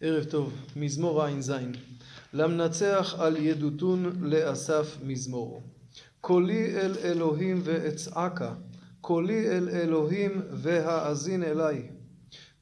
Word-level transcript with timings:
ערב 0.00 0.24
טוב, 0.24 0.52
מזמור 0.76 1.22
ע"ז. 1.22 1.52
למנצח 2.32 3.14
על 3.18 3.36
ידותון 3.36 4.12
לאסף 4.20 4.96
מזמור. 5.04 5.62
קולי 6.20 6.76
אל 6.76 6.94
אלוהים 7.04 7.60
ואצעקה, 7.64 8.54
קולי 9.00 9.48
אל 9.48 9.68
אלוהים 9.68 10.42
והאזין 10.52 11.42
אלי. 11.42 11.82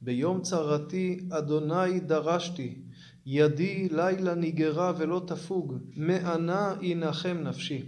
ביום 0.01 0.43
צרתי 0.43 1.21
אדוני 1.31 2.01
דרשתי, 2.01 2.75
ידי 3.27 3.89
לילה 3.91 4.35
ניגרה 4.35 4.93
ולא 4.99 5.23
תפוג, 5.27 5.75
מאנה 5.97 6.75
ינחם 6.83 7.37
נפשי. 7.43 7.83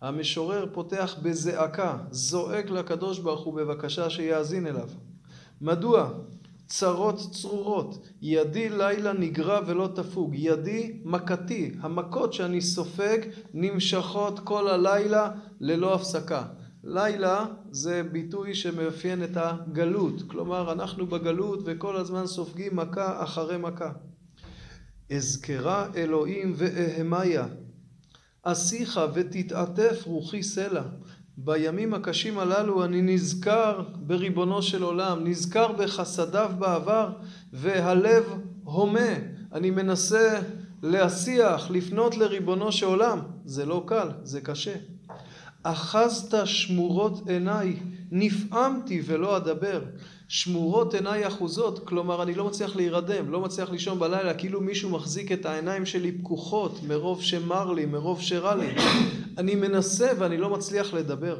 המשורר 0.00 0.66
פותח 0.72 1.16
בזעקה, 1.22 1.98
זועק 2.10 2.70
לקדוש 2.70 3.18
ברוך 3.18 3.44
הוא 3.44 3.54
בבקשה 3.54 4.10
שיאזין 4.10 4.66
אליו. 4.66 4.88
מדוע? 5.60 6.10
צרות 6.66 7.20
צרורות, 7.32 8.08
ידי 8.22 8.68
לילה 8.68 9.12
נגרע 9.12 9.60
ולא 9.66 9.88
תפוג, 9.94 10.34
ידי 10.34 11.00
מכתי, 11.04 11.74
המכות 11.80 12.32
שאני 12.32 12.60
סופג 12.60 13.18
נמשכות 13.54 14.40
כל 14.40 14.68
הלילה 14.68 15.30
ללא 15.60 15.94
הפסקה. 15.94 16.44
לילה 16.84 17.44
זה 17.70 18.02
ביטוי 18.12 18.54
שמאפיין 18.54 19.24
את 19.24 19.36
הגלות, 19.36 20.22
כלומר 20.26 20.72
אנחנו 20.72 21.06
בגלות 21.06 21.60
וכל 21.64 21.96
הזמן 21.96 22.26
סופגים 22.26 22.76
מכה 22.76 23.22
אחרי 23.22 23.56
מכה. 23.56 23.90
אזכרה 25.10 25.86
אלוהים 25.96 26.52
ואהמיה, 26.56 27.46
אשיך 28.42 29.00
ותתעטף 29.14 30.02
רוחי 30.06 30.42
סלע. 30.42 30.82
בימים 31.36 31.94
הקשים 31.94 32.38
הללו 32.38 32.84
אני 32.84 33.02
נזכר 33.02 33.82
בריבונו 33.96 34.62
של 34.62 34.82
עולם, 34.82 35.26
נזכר 35.26 35.72
בחסדיו 35.72 36.50
בעבר, 36.58 37.10
והלב 37.52 38.24
הומה. 38.64 39.14
אני 39.52 39.70
מנסה 39.70 40.40
להשיח, 40.82 41.70
לפנות 41.70 42.16
לריבונו 42.16 42.72
של 42.72 42.86
עולם. 42.86 43.18
זה 43.44 43.66
לא 43.66 43.84
קל, 43.86 44.08
זה 44.22 44.40
קשה. 44.40 44.74
אחזת 45.62 46.46
שמורות 46.46 47.28
עיניי, 47.28 47.76
נפעמתי 48.10 49.02
ולא 49.04 49.36
אדבר. 49.36 49.80
שמורות 50.28 50.94
עיניי 50.94 51.26
אחוזות, 51.26 51.88
כלומר 51.88 52.22
אני 52.22 52.34
לא 52.34 52.44
מצליח 52.44 52.76
להירדם, 52.76 53.30
לא 53.30 53.40
מצליח 53.40 53.70
לישון 53.70 53.98
בלילה, 53.98 54.34
כאילו 54.34 54.60
מישהו 54.60 54.90
מחזיק 54.90 55.32
את 55.32 55.46
העיניים 55.46 55.86
שלי 55.86 56.12
פקוחות, 56.12 56.80
מרוב 56.88 57.22
שמר 57.22 57.72
לי, 57.72 57.86
מרוב 57.86 58.20
שרע 58.20 58.54
לי. 58.54 58.74
אני 59.38 59.54
מנסה 59.54 60.12
ואני 60.18 60.36
לא 60.36 60.50
מצליח 60.50 60.94
לדבר. 60.94 61.38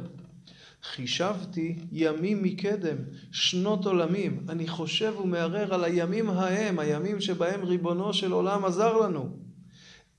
חישבתי 0.83 1.75
ימים 1.91 2.43
מקדם, 2.43 2.95
שנות 3.31 3.85
עולמים. 3.85 4.45
אני 4.49 4.67
חושב 4.67 5.13
ומערער 5.23 5.73
על 5.73 5.83
הימים 5.83 6.29
ההם, 6.29 6.79
הימים 6.79 7.21
שבהם 7.21 7.63
ריבונו 7.63 8.13
של 8.13 8.31
עולם 8.31 8.65
עזר 8.65 8.97
לנו. 8.97 9.29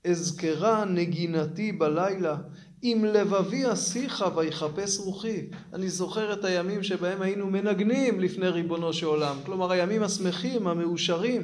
אזכרה 0.07 0.85
נגינתי 0.85 1.71
בלילה, 1.71 2.37
עם 2.81 3.05
לבבי 3.05 3.71
אשיחה 3.73 4.37
ויחפש 4.37 4.99
רוחי. 4.99 5.47
אני 5.73 5.89
זוכר 5.89 6.33
את 6.33 6.45
הימים 6.45 6.83
שבהם 6.83 7.21
היינו 7.21 7.47
מנגנים 7.47 8.19
לפני 8.19 8.47
ריבונו 8.47 8.93
של 8.93 9.05
עולם, 9.05 9.35
כלומר 9.45 9.71
הימים 9.71 10.03
השמחים, 10.03 10.67
המאושרים, 10.67 11.43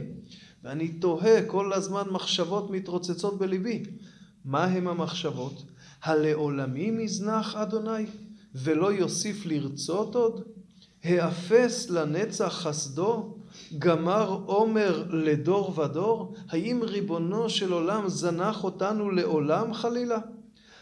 ואני 0.64 0.88
תוהה 0.88 1.46
כל 1.46 1.74
הזמן 1.74 2.04
מחשבות 2.12 2.72
מתרוצצות 2.72 3.38
בליבי. 3.38 3.84
מה 4.46 4.64
הם 4.64 4.88
המחשבות? 4.88 5.64
הלעולמי 6.04 6.92
מזנח 6.92 7.56
אדוני, 7.56 8.06
ולא 8.56 8.94
יוסיף 8.94 9.46
לרצות 9.46 10.16
עוד? 10.16 10.44
האפס 11.04 11.90
לנצח 11.90 12.54
חסדו? 12.54 13.36
גמר 13.80 14.40
עומר 14.46 15.06
לדור 15.10 15.80
ודור? 15.80 16.34
האם 16.50 16.80
ריבונו 16.84 17.50
של 17.50 17.74
עולם 17.74 18.10
זנח 18.10 18.64
אותנו 18.64 19.12
לעולם 19.12 19.74
חלילה? 19.74 20.18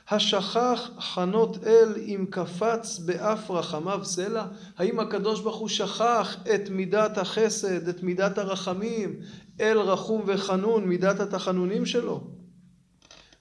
השכח 0.09 0.89
חנות 0.99 1.57
אל 1.65 1.93
אם 1.97 2.25
קפץ 2.29 2.99
באף 2.99 3.51
רחמיו 3.51 3.99
סלע? 4.03 4.45
האם 4.77 4.99
הקדוש 4.99 5.41
ברוך 5.41 5.57
הוא 5.57 5.69
שכח 5.69 6.37
את 6.55 6.69
מידת 6.69 7.17
החסד, 7.17 7.87
את 7.87 8.03
מידת 8.03 8.37
הרחמים, 8.37 9.15
אל 9.59 9.77
רחום 9.79 10.23
וחנון, 10.25 10.87
מידת 10.87 11.19
התחנונים 11.19 11.85
שלו? 11.85 12.40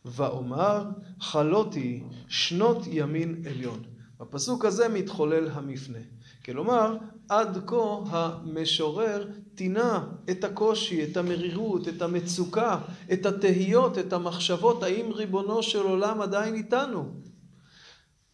ואומר 0.05 0.85
חלותי 1.21 2.03
שנות 2.29 2.83
ימין 2.87 3.43
עליון. 3.51 3.83
בפסוק 4.21 4.65
הזה 4.65 4.89
מתחולל 4.89 5.49
המפנה. 5.49 5.99
כלומר, 6.45 6.97
עד 7.29 7.59
כה 7.67 7.97
המשורר 8.05 9.29
טינה 9.55 10.07
את 10.31 10.45
הקושי, 10.45 11.05
את 11.05 11.17
המרירות, 11.17 11.89
את 11.89 12.03
המצוקה, 12.03 12.81
את 13.13 13.27
התהיות, 13.27 13.99
את 13.99 14.13
המחשבות, 14.13 14.83
האם 14.83 15.13
ריבונו 15.13 15.63
של 15.63 15.83
עולם 15.83 16.21
עדיין 16.21 16.55
איתנו? 16.55 17.09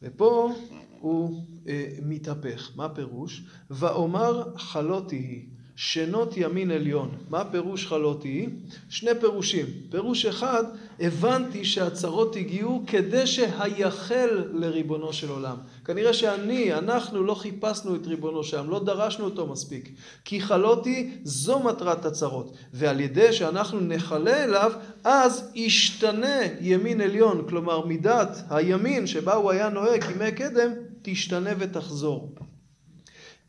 ופה 0.02 0.52
הוא 1.00 1.42
אה, 1.68 1.88
מתהפך. 2.02 2.70
מה 2.76 2.88
פירוש? 2.88 3.44
ואומר 3.70 4.56
חלותי 4.56 5.16
היא. 5.16 5.55
שנות 5.76 6.36
ימין 6.36 6.70
עליון. 6.70 7.10
מה 7.30 7.44
פירוש 7.44 7.86
חלותי? 7.86 8.48
שני 8.88 9.10
פירושים. 9.20 9.66
פירוש 9.90 10.26
אחד, 10.26 10.64
הבנתי 11.00 11.64
שהצרות 11.64 12.36
הגיעו 12.36 12.82
כדי 12.86 13.26
שהייחל 13.26 14.44
לריבונו 14.52 15.12
של 15.12 15.28
עולם. 15.28 15.56
כנראה 15.84 16.12
שאני, 16.12 16.74
אנחנו 16.74 17.22
לא 17.22 17.34
חיפשנו 17.34 17.96
את 17.96 18.06
ריבונו 18.06 18.44
שם, 18.44 18.70
לא 18.70 18.84
דרשנו 18.84 19.24
אותו 19.24 19.46
מספיק. 19.46 19.90
כי 20.24 20.40
חלותי 20.40 21.10
זו 21.24 21.58
מטרת 21.58 22.04
הצרות. 22.04 22.56
ועל 22.72 23.00
ידי 23.00 23.32
שאנחנו 23.32 23.80
נחלה 23.80 24.44
אליו, 24.44 24.72
אז 25.04 25.50
ישתנה 25.54 26.40
ימין 26.60 27.00
עליון. 27.00 27.44
כלומר, 27.48 27.86
מידת 27.86 28.42
הימין 28.50 29.06
שבה 29.06 29.34
הוא 29.34 29.50
היה 29.50 29.68
נוהג 29.68 30.04
ימי 30.14 30.32
קדם, 30.32 30.70
תשתנה 31.02 31.50
ותחזור. 31.58 32.34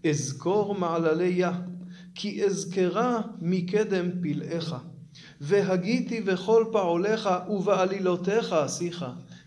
אזכור 0.06 0.76
מעללי 0.76 1.34
יה. 1.36 1.52
כי 2.20 2.46
אזכרה 2.46 3.22
מקדם 3.42 4.10
פלאיך, 4.22 4.76
והגיתי 5.42 6.22
בכל 6.22 6.66
פעוליך 6.72 7.30
ובעלילותיך 7.50 8.54
אשיך. 8.54 9.06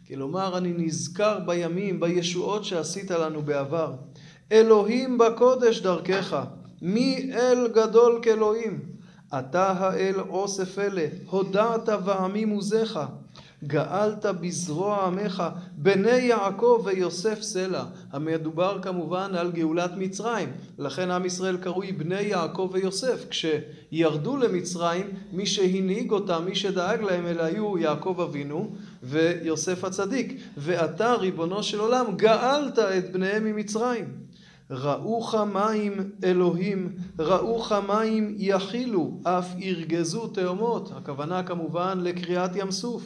כלומר, 0.08 0.58
אני 0.58 0.72
נזכר 0.76 1.38
בימים, 1.47 2.00
בישועות 2.00 2.64
שעשית 2.64 3.10
לנו 3.10 3.42
בעבר. 3.42 3.92
אלוהים 4.53 5.19
בקודש 5.19 5.81
דרכך, 5.81 6.44
מי 6.82 7.31
אל 7.34 7.69
גדול 7.75 8.19
כאלוהים? 8.22 8.81
אתה 9.38 9.66
האל 9.70 10.20
אוסף 10.20 10.78
אלה, 10.78 11.06
הודעת 11.31 11.88
ועמים 12.04 12.50
עוזיך. 12.50 12.98
גאלת 13.65 14.26
בזרוע 14.26 15.06
עמך, 15.06 15.43
בני 15.76 16.16
יעקב 16.16 16.82
ויוסף 16.84 17.43
סלע. 17.43 17.84
המדובר 18.12 18.78
כמובן 18.82 19.31
על 19.34 19.50
גאולת 19.53 19.91
מצרים. 19.97 20.53
לכן 20.78 21.10
עם 21.10 21.25
ישראל 21.25 21.56
קרוי 21.56 21.93
בני 21.93 22.22
יעקב 22.22 22.70
ויוסף. 22.72 23.26
כשירדו 23.31 24.37
למצרים, 24.37 25.06
מי 25.32 25.47
שהנהיג 25.47 26.10
אותם, 26.10 26.43
מי 26.44 26.54
שדאג 26.54 27.03
להם, 27.03 27.26
אלה 27.26 27.44
היו 27.44 27.78
יעקב 27.78 28.20
אבינו 28.20 28.70
ויוסף 29.03 29.84
הצדיק. 29.84 30.41
ואתה, 30.56 31.15
ריבונו 31.15 31.62
של 31.62 31.81
עולם, 31.81 32.06
גאלת 32.16 32.78
את 32.78 33.12
בניהם 33.12 33.44
ממצרים. 33.44 34.04
ראוך 34.70 35.34
מים 35.34 36.10
אלוהים, 36.25 36.93
ראוך 37.19 37.72
מים 37.72 38.34
יכילו, 38.38 39.20
אף 39.22 39.47
ירגזו 39.59 40.26
תאומות. 40.26 40.93
הכוונה 40.97 41.43
כמובן 41.43 41.99
לקריעת 42.03 42.56
ים 42.56 42.70
סוף. 42.70 43.03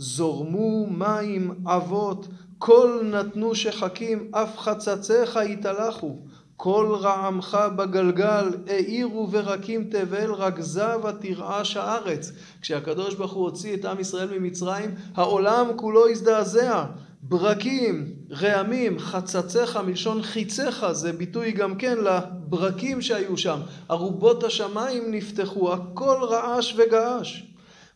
זורמו 0.00 0.86
מים 0.86 1.54
אבות, 1.66 2.28
כל 2.58 3.00
נתנו 3.04 3.54
שחקים, 3.54 4.30
אף 4.32 4.58
חצציך 4.58 5.38
יתהלכו. 5.46 6.16
כל 6.56 6.96
רעמך 7.00 7.58
בגלגל, 7.76 8.48
האירו 8.66 9.28
ורקים 9.30 9.84
תבל, 9.84 10.32
רגזה 10.32 10.96
ותרעש 10.96 11.76
הארץ. 11.76 12.32
כשהקדוש 12.62 13.14
ברוך 13.14 13.32
הוא 13.32 13.42
הוציא 13.44 13.74
את 13.74 13.84
עם 13.84 14.00
ישראל 14.00 14.38
ממצרים, 14.38 14.94
העולם 15.14 15.66
כולו 15.76 16.08
הזדעזע. 16.08 16.84
ברקים, 17.22 18.12
רעמים, 18.30 18.98
חצציך 18.98 19.76
מלשון 19.76 20.22
חיציך, 20.22 20.86
זה 20.92 21.12
ביטוי 21.12 21.52
גם 21.52 21.76
כן 21.76 21.98
לברקים 21.98 23.02
שהיו 23.02 23.36
שם. 23.36 23.60
ארובות 23.90 24.44
השמיים 24.44 25.10
נפתחו, 25.10 25.72
הכל 25.72 26.16
רעש 26.22 26.74
וגעש. 26.76 27.49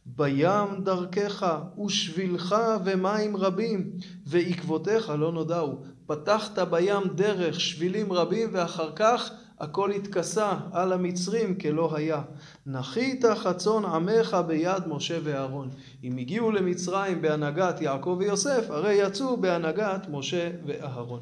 בים 0.07 0.85
דרכך 0.85 1.47
ושבילך 1.85 2.55
ומים 2.85 3.37
רבים 3.37 3.91
ועקבותיך 4.27 5.13
לא 5.19 5.33
נודעו. 5.33 5.79
פתחת 6.07 6.59
בים 6.59 7.03
דרך 7.15 7.61
שבילים 7.61 8.13
רבים 8.13 8.49
ואחר 8.53 8.93
כך 8.97 9.31
הכל 9.61 9.91
התכסה 9.91 10.53
על 10.73 10.93
המצרים 10.93 11.59
כלא 11.59 11.97
היה. 11.97 12.23
נחית 12.67 13.25
חצון 13.35 13.85
עמך 13.85 14.37
ביד 14.47 14.83
משה 14.87 15.19
ואהרון. 15.25 15.71
אם 16.05 16.19
הגיעו 16.19 16.51
למצרים 16.51 17.23
בהנהגת 17.23 17.81
יעקב 17.81 18.17
ויוסף, 18.19 18.71
הרי 18.71 18.95
יצאו 18.95 19.37
בהנהגת 19.37 20.07
משה 20.11 20.51
ואהרון. 20.67 21.21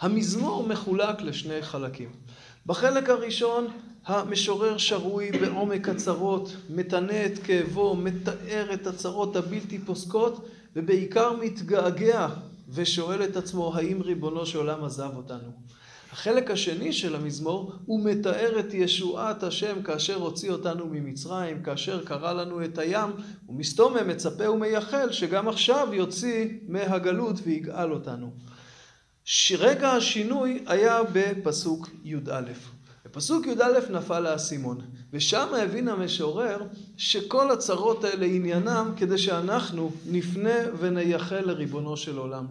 המזמור 0.00 0.66
מחולק 0.66 1.22
לשני 1.22 1.62
חלקים. 1.62 2.08
בחלק 2.66 3.10
הראשון 3.10 3.66
המשורר 4.06 4.78
שרוי 4.78 5.30
בעומק 5.30 5.88
הצרות, 5.88 6.56
מתנה 6.70 7.26
את 7.26 7.38
כאבו, 7.38 7.96
מתאר 7.96 8.74
את 8.74 8.86
הצרות 8.86 9.36
הבלתי 9.36 9.78
פוסקות, 9.78 10.48
ובעיקר 10.76 11.32
מתגעגע 11.32 12.28
ושואל 12.68 13.24
את 13.24 13.36
עצמו 13.36 13.76
האם 13.76 14.02
ריבונו 14.02 14.46
של 14.46 14.58
עולם 14.58 14.84
עזב 14.84 15.10
אותנו. 15.16 15.52
החלק 16.12 16.50
השני 16.50 16.92
של 16.92 17.14
המזמור 17.14 17.72
הוא 17.86 18.04
מתאר 18.04 18.60
את 18.60 18.74
ישועת 18.74 19.42
השם 19.42 19.82
כאשר 19.82 20.14
הוציא 20.14 20.50
אותנו 20.50 20.86
ממצרים, 20.86 21.62
כאשר 21.62 22.04
קרא 22.04 22.32
לנו 22.32 22.64
את 22.64 22.78
הים, 22.78 23.10
ומסתומם 23.48 24.08
מצפה 24.08 24.50
ומייחל 24.50 25.12
שגם 25.12 25.48
עכשיו 25.48 25.88
יוציא 25.92 26.48
מהגלות 26.68 27.36
ויגאל 27.44 27.92
אותנו. 27.92 28.32
רגע 29.58 29.92
השינוי 29.92 30.64
היה 30.66 31.00
בפסוק 31.12 31.90
י"א. 32.04 32.42
בפסוק 33.16 33.46
י"א 33.46 33.90
נפל 33.90 34.26
האסימון, 34.26 34.80
ושם 35.12 35.46
הבין 35.62 35.88
המשורר 35.88 36.62
שכל 36.96 37.50
הצרות 37.50 38.04
האלה 38.04 38.26
עניינם 38.26 38.92
כדי 38.96 39.18
שאנחנו 39.18 39.90
נפנה 40.10 40.54
ונייחל 40.78 41.40
לריבונו 41.40 41.96
של 41.96 42.18
עולם. 42.18 42.46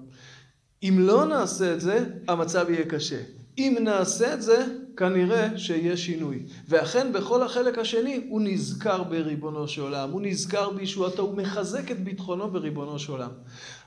אם 0.84 0.96
לא 1.00 1.26
נעשה 1.26 1.74
את 1.74 1.82
זה, 1.82 2.06
המצב 2.28 2.66
יהיה 2.70 2.86
קשה. 2.86 3.22
אם 3.58 3.78
נעשה 3.82 4.34
את 4.34 4.42
זה, 4.42 4.66
כנראה 4.98 5.58
שיהיה 5.58 5.98
שינוי. 5.98 6.44
ואכן 6.68 7.14
בכל 7.14 7.44
החלק 7.44 7.78
השני 7.78 8.26
הוא 8.30 8.42
נזכר 8.42 9.04
בריבונו 9.04 9.68
של 9.68 9.82
עולם, 9.82 10.12
הוא 10.12 10.22
נזכר 10.22 10.70
בישועתו, 10.70 11.22
הוא 11.22 11.38
מחזק 11.38 11.92
את 11.92 12.04
ביטחונו 12.04 12.52
בריבונו 12.52 13.00
של 13.00 13.12
עולם. 13.12 13.32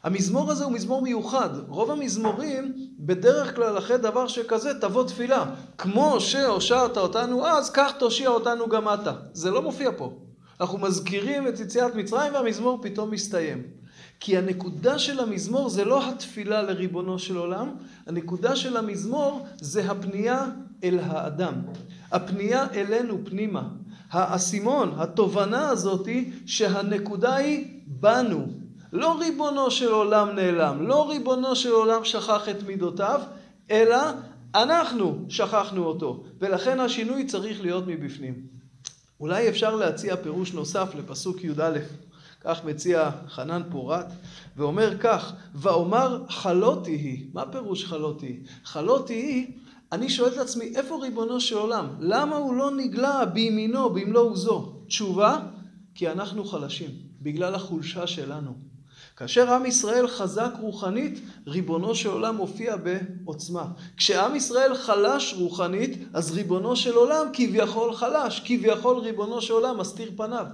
המזמור 0.03 0.51
הזה 0.51 0.65
הוא 0.65 0.73
מזמור 0.73 1.03
מיוחד. 1.03 1.51
רוב 1.69 1.91
המזמורים, 1.91 2.88
בדרך 2.99 3.55
כלל 3.55 3.79
אחרי 3.79 3.99
דבר 3.99 4.27
שכזה, 4.27 4.81
תבוא 4.81 5.05
תפילה. 5.05 5.45
כמו 5.79 6.21
שהושעת 6.21 6.97
אותנו 6.97 7.47
אז, 7.47 7.71
כך 7.71 7.93
תושיע 7.99 8.29
אותנו 8.29 8.69
גם 8.69 8.89
אתה. 8.95 9.13
זה 9.33 9.51
לא 9.51 9.63
מופיע 9.63 9.91
פה. 9.97 10.13
אנחנו 10.61 10.79
מזכירים 10.79 11.49
את 11.49 11.61
יציאת 11.61 11.95
מצרים 11.95 12.35
והמזמור 12.35 12.79
פתאום 12.83 13.11
מסתיים. 13.11 13.63
כי 14.21 14.39
הנקודה 14.39 14.99
של 14.99 15.21
המזמור 15.21 15.69
זה 15.69 15.85
לא 15.85 16.09
התפילה 16.09 16.63
לריבונו 16.63 17.19
של 17.19 17.37
עולם, 17.37 17.71
הנקודה 18.07 18.57
של 18.57 18.77
המזמור 18.77 19.47
זה 19.61 19.91
הפנייה 19.91 20.47
אל 20.85 20.99
האדם. 21.03 21.55
הפנייה 22.13 22.67
אלינו 22.75 23.19
פנימה. 23.25 23.69
האסימון, 24.11 24.95
התובנה 24.97 25.69
הזאתי 25.69 26.31
שהנקודה 26.47 27.35
היא 27.35 27.81
בנו. 27.87 28.47
לא 28.93 29.19
ריבונו 29.19 29.71
של 29.71 29.93
עולם 29.93 30.31
נעלם, 30.31 30.87
לא 30.87 31.11
ריבונו 31.11 31.57
של 31.57 31.71
עולם 31.71 32.05
שכח 32.05 32.49
את 32.49 32.63
מידותיו, 32.63 33.21
אלא 33.71 33.97
אנחנו 34.55 35.25
שכחנו 35.29 35.85
אותו. 35.85 36.25
ולכן 36.41 36.81
השינוי 36.81 37.27
צריך 37.27 37.61
להיות 37.61 37.85
מבפנים. 37.87 38.47
אולי 39.21 39.49
אפשר 39.49 39.77
להציע 39.77 40.17
פירוש 40.17 40.53
נוסף 40.53 40.95
לפסוק 40.95 41.45
י"א. 41.45 41.79
כך 42.41 42.65
מציע 42.65 43.11
חנן 43.29 43.63
פורת, 43.71 44.07
ואומר 44.57 44.99
כך, 44.99 45.33
ואומר 45.55 46.23
חלותי 46.29 46.91
היא. 46.91 47.27
מה 47.33 47.53
פירוש 47.53 47.85
חלותי 47.85 48.27
היא? 48.27 48.41
חלותי 48.65 49.15
היא, 49.15 49.47
אני 49.93 50.09
שואל 50.09 50.33
את 50.33 50.39
עצמי, 50.39 50.73
איפה 50.77 50.99
ריבונו 51.03 51.41
של 51.41 51.57
עולם? 51.57 51.87
למה 52.01 52.37
הוא 52.37 52.55
לא 52.55 52.71
נגלה 52.71 53.25
בימינו, 53.25 53.91
במלוא 53.91 54.31
עוזו? 54.31 54.73
תשובה, 54.87 55.39
כי 55.95 56.09
אנחנו 56.09 56.45
חלשים, 56.45 56.91
בגלל 57.21 57.55
החולשה 57.55 58.07
שלנו. 58.07 58.68
כאשר 59.19 59.53
עם 59.55 59.67
ישראל 59.67 60.09
חזק 60.09 60.51
רוחנית, 60.61 61.21
ריבונו 61.47 61.95
של 61.95 62.09
עולם 62.09 62.37
מופיע 62.37 62.77
בעוצמה. 62.77 63.65
כשעם 63.97 64.37
ישראל 64.37 64.75
חלש 64.75 65.35
רוחנית, 65.39 65.99
אז 66.15 66.31
ריבונו 66.31 66.77
של 66.77 66.95
עולם 66.95 67.27
כביכול 67.33 67.95
חלש, 67.95 68.43
כביכול 68.45 68.99
ריבונו 68.99 69.43
של 69.43 69.53
עולם 69.53 69.79
מסתיר 69.79 70.11
פניו. 70.17 70.47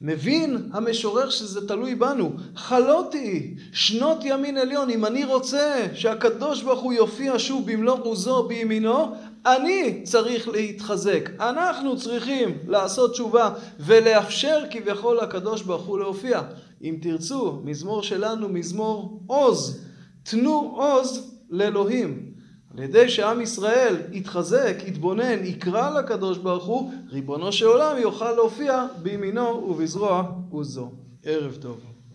מבין 0.00 0.70
המשורר 0.72 1.30
שזה 1.30 1.68
תלוי 1.68 1.94
בנו. 1.94 2.32
חלותי, 2.56 3.54
שנות 3.72 4.18
ימין 4.24 4.58
עליון, 4.58 4.90
אם 4.90 5.04
אני 5.04 5.24
רוצה 5.24 5.86
שהקדוש 5.94 6.62
ברוך 6.62 6.80
הוא 6.80 6.92
יופיע 6.92 7.34
שוב 7.38 7.72
במלוא 7.72 7.98
עוזו 8.02 8.42
בימינו, 8.42 9.14
אני 9.46 10.00
צריך 10.04 10.48
להתחזק. 10.48 11.30
אנחנו 11.40 11.96
צריכים 11.96 12.58
לעשות 12.66 13.12
תשובה 13.12 13.50
ולאפשר 13.80 14.58
כביכול 14.70 15.18
לקדוש 15.22 15.62
ברוך 15.62 15.86
הוא 15.86 15.98
להופיע. 15.98 16.42
אם 16.88 16.98
תרצו, 17.00 17.60
מזמור 17.64 18.02
שלנו, 18.02 18.48
מזמור 18.48 19.22
עוז. 19.26 19.84
תנו 20.22 20.74
עוז 20.76 21.40
לאלוהים. 21.50 22.32
על 22.74 22.82
ידי 22.82 23.08
שעם 23.08 23.40
ישראל 23.40 23.96
יתחזק, 24.12 24.76
יתבונן, 24.86 25.44
יקרא 25.44 25.98
לקדוש 25.98 26.38
ברוך 26.38 26.64
הוא, 26.64 26.92
ריבונו 27.08 27.52
של 27.52 27.66
עולם 27.66 27.96
יוכל 27.98 28.32
להופיע 28.32 28.86
בימינו 29.02 29.42
ובזרוע 29.42 30.32
עוזו. 30.50 30.90
ערב 31.24 31.56
טוב. 31.60 31.95